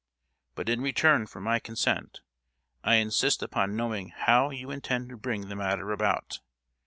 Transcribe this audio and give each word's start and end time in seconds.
But 0.55 0.67
in 0.67 0.81
return 0.81 1.27
for 1.27 1.39
my 1.39 1.59
consent 1.59 2.21
I 2.83 2.95
insist 2.95 3.43
upon 3.43 3.75
knowing 3.75 4.09
how 4.09 4.49
you 4.49 4.71
intend 4.71 5.09
to 5.09 5.15
bring 5.15 5.47
the 5.47 5.55
matter 5.55 5.91
about? 5.91 6.39